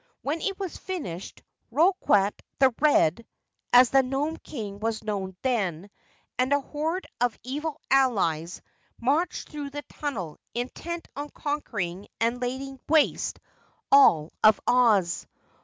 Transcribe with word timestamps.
When 0.23 0.41
it 0.41 0.57
was 0.57 0.77
finished, 0.77 1.43
Roquat 1.71 2.33
the 2.57 2.73
Red 2.79 3.23
(as 3.71 3.91
the 3.91 4.01
Nome 4.01 4.37
King 4.37 4.79
was 4.79 5.03
known 5.03 5.35
then) 5.43 5.91
and 6.39 6.51
a 6.51 6.59
horde 6.59 7.05
of 7.19 7.37
evil 7.43 7.79
allies 7.91 8.63
marched 8.99 9.49
through 9.49 9.69
the 9.69 9.83
tunnel, 9.83 10.39
intent 10.55 11.07
on 11.15 11.29
conquering 11.29 12.07
and 12.19 12.41
laying 12.41 12.79
waste 12.89 13.37
all 13.91 14.33
of 14.43 14.59
Oz. 14.65 15.27